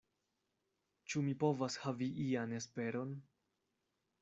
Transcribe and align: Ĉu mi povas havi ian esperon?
Ĉu 1.13 1.23
mi 1.27 1.35
povas 1.43 1.77
havi 1.85 2.09
ian 2.25 2.59
esperon? 2.63 3.15